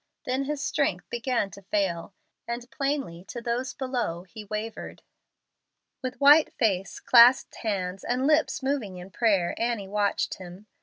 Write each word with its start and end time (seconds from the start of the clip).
Then 0.25 0.45
his 0.45 0.63
strength 0.63 1.07
began 1.11 1.51
to 1.51 1.61
fail, 1.61 2.15
and 2.47 2.67
plainly 2.71 3.23
to 3.25 3.39
those 3.39 3.75
below 3.75 4.23
he 4.23 4.45
wavered. 4.45 5.03
With 6.01 6.19
white 6.19 6.51
face, 6.55 6.99
clasped 6.99 7.57
hands, 7.57 8.03
and 8.03 8.25
lips 8.25 8.63
moving 8.63 8.97
in 8.97 9.11
prayer, 9.11 9.53
Annie 9.59 9.87
watched 9.87 10.37
him. 10.39 10.65